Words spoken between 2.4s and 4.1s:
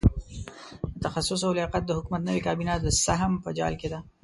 کابینه د سهم په جال کې ده.